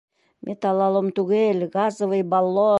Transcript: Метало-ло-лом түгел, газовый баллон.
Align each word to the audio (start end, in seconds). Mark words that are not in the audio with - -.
Метало-ло-лом 0.45 1.07
түгел, 1.17 1.57
газовый 1.75 2.23
баллон. 2.31 2.69